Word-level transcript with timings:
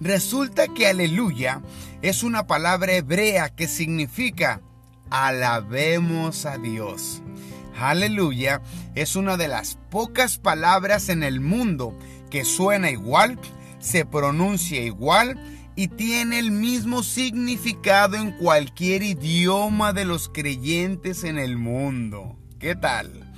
resulta 0.00 0.66
que 0.66 0.88
aleluya 0.88 1.62
es 2.02 2.24
una 2.24 2.48
palabra 2.48 2.94
hebrea 2.94 3.50
que 3.50 3.68
significa 3.68 4.60
alabemos 5.08 6.46
a 6.46 6.58
Dios. 6.58 7.22
Aleluya 7.78 8.60
es 8.96 9.14
una 9.14 9.36
de 9.36 9.46
las 9.46 9.78
pocas 9.88 10.38
palabras 10.38 11.08
en 11.08 11.22
el 11.22 11.38
mundo 11.40 11.96
que 12.30 12.44
suena 12.44 12.90
igual, 12.90 13.38
se 13.80 14.04
pronuncia 14.04 14.80
igual 14.80 15.38
y 15.76 15.88
tiene 15.88 16.38
el 16.38 16.50
mismo 16.50 17.02
significado 17.02 18.16
en 18.16 18.32
cualquier 18.32 19.02
idioma 19.02 19.92
de 19.92 20.04
los 20.04 20.28
creyentes 20.28 21.24
en 21.24 21.38
el 21.38 21.56
mundo. 21.56 22.36
¿Qué 22.58 22.74
tal? 22.76 23.32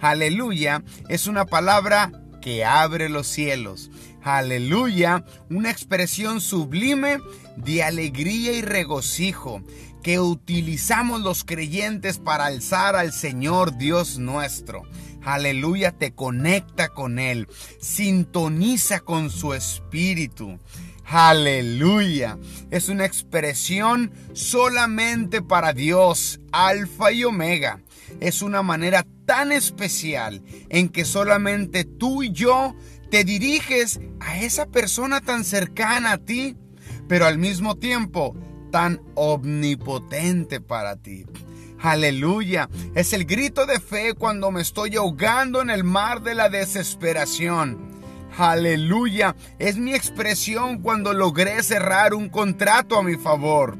Aleluya 0.00 0.84
es 1.08 1.26
una 1.26 1.44
palabra 1.44 2.12
que 2.40 2.64
abre 2.64 3.08
los 3.08 3.26
cielos. 3.26 3.90
Aleluya, 4.22 5.24
una 5.50 5.70
expresión 5.70 6.40
sublime 6.40 7.18
de 7.56 7.82
alegría 7.82 8.52
y 8.52 8.62
regocijo 8.62 9.62
que 10.02 10.20
utilizamos 10.20 11.20
los 11.20 11.44
creyentes 11.44 12.18
para 12.18 12.46
alzar 12.46 12.94
al 12.94 13.12
Señor 13.12 13.76
Dios 13.76 14.18
nuestro. 14.18 14.82
Aleluya, 15.28 15.92
te 15.92 16.14
conecta 16.14 16.88
con 16.88 17.18
Él, 17.18 17.48
sintoniza 17.82 19.00
con 19.00 19.28
su 19.28 19.52
espíritu. 19.52 20.58
Aleluya. 21.04 22.38
Es 22.70 22.88
una 22.88 23.04
expresión 23.04 24.10
solamente 24.32 25.42
para 25.42 25.74
Dios, 25.74 26.40
alfa 26.50 27.12
y 27.12 27.24
omega. 27.24 27.82
Es 28.20 28.40
una 28.40 28.62
manera 28.62 29.06
tan 29.26 29.52
especial 29.52 30.42
en 30.70 30.88
que 30.88 31.04
solamente 31.04 31.84
tú 31.84 32.22
y 32.22 32.32
yo 32.32 32.74
te 33.10 33.22
diriges 33.22 34.00
a 34.20 34.40
esa 34.40 34.64
persona 34.64 35.20
tan 35.20 35.44
cercana 35.44 36.12
a 36.12 36.18
ti, 36.24 36.56
pero 37.06 37.26
al 37.26 37.36
mismo 37.36 37.76
tiempo 37.76 38.34
tan 38.72 39.02
omnipotente 39.14 40.62
para 40.62 40.96
ti. 40.96 41.26
Aleluya. 41.80 42.68
Es 42.94 43.12
el 43.12 43.24
grito 43.24 43.66
de 43.66 43.78
fe 43.78 44.14
cuando 44.14 44.50
me 44.50 44.62
estoy 44.62 44.96
ahogando 44.96 45.62
en 45.62 45.70
el 45.70 45.84
mar 45.84 46.22
de 46.22 46.34
la 46.34 46.48
desesperación. 46.48 47.78
Aleluya. 48.36 49.36
Es 49.58 49.76
mi 49.76 49.94
expresión 49.94 50.82
cuando 50.82 51.12
logré 51.12 51.62
cerrar 51.62 52.14
un 52.14 52.28
contrato 52.28 52.98
a 52.98 53.02
mi 53.02 53.16
favor. 53.16 53.78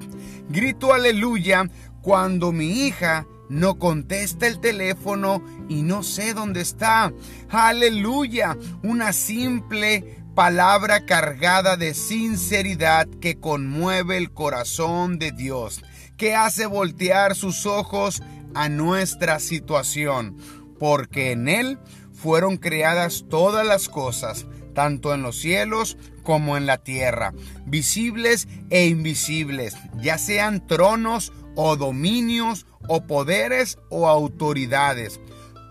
Grito 0.48 0.94
aleluya 0.94 1.69
cuando 2.00 2.52
mi 2.52 2.86
hija 2.86 3.26
no 3.48 3.78
contesta 3.78 4.46
el 4.46 4.60
teléfono 4.60 5.42
y 5.69 5.82
no 5.82 6.02
sé 6.02 6.34
dónde 6.34 6.60
está. 6.60 7.12
Aleluya. 7.50 8.56
Una 8.82 9.12
simple 9.12 10.19
palabra 10.38 11.04
cargada 11.04 11.76
de 11.76 11.94
sinceridad 11.94 13.08
que 13.20 13.41
conmueve 13.41 14.19
el 14.19 14.32
corazón 14.32 15.19
de 15.19 15.32
Dios, 15.32 15.82
que 16.19 16.34
hace 16.34 16.66
voltear 16.66 17.34
sus 17.34 17.64
ojos 17.64 18.22
a 18.55 18.69
nuestra 18.69 19.38
situación, 19.38 20.36
porque 20.78 21.33
en 21.33 21.48
Él 21.48 21.78
fueron 22.12 22.56
creadas 22.56 23.25
todas 23.30 23.66
las 23.66 23.88
cosas, 23.88 24.47
tanto 24.75 25.14
en 25.14 25.22
los 25.22 25.38
cielos 25.38 25.97
como 26.22 26.56
en 26.56 26.66
la 26.66 26.78
tierra, 26.78 27.32
visibles 27.65 28.48
e 28.69 28.87
invisibles, 28.87 29.76
ya 29.97 30.19
sean 30.19 30.66
tronos 30.66 31.32
o 31.54 31.76
dominios 31.76 32.66
o 32.87 33.06
poderes 33.06 33.78
o 33.88 34.09
autoridades. 34.09 35.21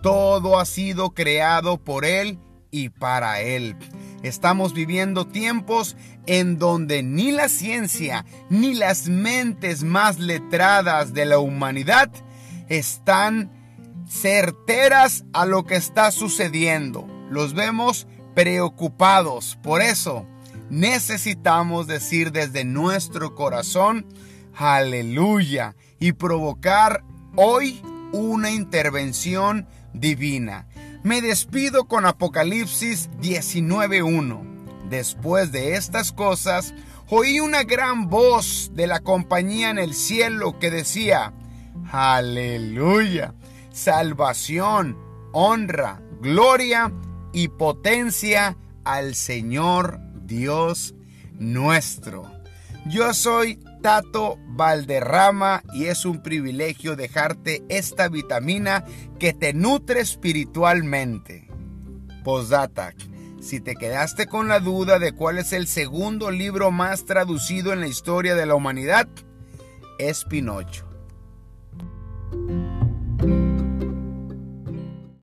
Todo 0.01 0.59
ha 0.59 0.65
sido 0.65 1.11
creado 1.11 1.77
por 1.77 2.05
Él 2.05 2.39
y 2.71 2.89
para 2.89 3.41
Él. 3.41 3.75
Estamos 4.27 4.73
viviendo 4.73 5.25
tiempos 5.25 5.95
en 6.25 6.57
donde 6.59 7.01
ni 7.01 7.31
la 7.31 7.49
ciencia 7.49 8.25
ni 8.49 8.73
las 8.75 9.07
mentes 9.07 9.83
más 9.83 10.19
letradas 10.19 11.13
de 11.13 11.25
la 11.25 11.39
humanidad 11.39 12.09
están 12.67 13.51
certeras 14.07 15.25
a 15.33 15.45
lo 15.45 15.65
que 15.65 15.75
está 15.75 16.11
sucediendo. 16.11 17.07
Los 17.29 17.53
vemos 17.53 18.07
preocupados. 18.35 19.57
Por 19.63 19.81
eso 19.81 20.27
necesitamos 20.69 21.87
decir 21.87 22.31
desde 22.31 22.65
nuestro 22.65 23.33
corazón, 23.33 24.05
aleluya, 24.55 25.75
y 25.99 26.11
provocar 26.11 27.03
hoy 27.35 27.81
una 28.11 28.51
intervención 28.51 29.67
divina. 29.93 30.67
Me 31.07 31.21
despido 31.21 31.85
con 31.85 32.05
Apocalipsis 32.05 33.09
19.1. 33.21 34.89
Después 34.89 35.53
de 35.53 35.75
estas 35.75 36.11
cosas, 36.11 36.73
oí 37.07 37.39
una 37.39 37.63
gran 37.63 38.09
voz 38.09 38.71
de 38.73 38.87
la 38.87 38.99
compañía 38.99 39.69
en 39.69 39.77
el 39.77 39.93
cielo 39.93 40.59
que 40.59 40.69
decía, 40.69 41.31
Aleluya, 41.93 43.35
salvación, 43.71 44.97
honra, 45.31 46.01
gloria 46.19 46.91
y 47.31 47.47
potencia 47.47 48.57
al 48.83 49.15
Señor 49.15 50.01
Dios 50.25 50.93
nuestro. 51.39 52.29
Yo 52.85 53.13
soy 53.13 53.63
Tato 53.87 54.37
Valderrama 54.47 55.63
y 55.71 55.85
es 55.85 56.03
un 56.03 56.21
privilegio 56.21 56.97
dejarte 56.97 57.63
esta 57.69 58.09
vitamina 58.09 58.83
que 59.17 59.31
te 59.31 59.53
nutre 59.53 60.01
espiritualmente. 60.01 61.47
Postdata. 62.21 62.93
Si 63.39 63.61
te 63.61 63.75
quedaste 63.75 64.27
con 64.27 64.49
la 64.49 64.59
duda 64.59 64.99
de 64.99 65.13
cuál 65.13 65.37
es 65.37 65.53
el 65.53 65.67
segundo 65.67 66.31
libro 66.31 66.69
más 66.69 67.05
traducido 67.05 67.71
en 67.71 67.79
la 67.79 67.87
historia 67.87 68.35
de 68.35 68.45
la 68.45 68.55
humanidad, 68.55 69.07
es 69.99 70.25
Pinocho. 70.25 70.85